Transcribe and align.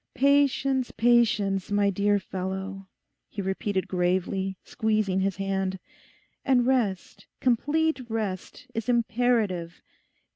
'Patience, 0.15 0.89
patience, 0.89 1.69
my 1.69 1.91
dear 1.91 2.17
fellow,' 2.17 2.87
he 3.29 3.39
repeated 3.39 3.87
gravely, 3.87 4.57
squeezing 4.63 5.19
his 5.19 5.35
hand. 5.35 5.77
'And 6.43 6.65
rest, 6.65 7.27
complete 7.39 8.09
rest, 8.09 8.65
is 8.73 8.89
imperative. 8.89 9.83